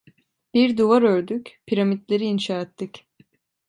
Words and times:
Bir 0.53 0.77
duvar 0.77 1.01
ördük, 1.01 1.61
Piramitleri 1.67 2.23
inşa 2.25 2.61
ettik. 2.61 3.07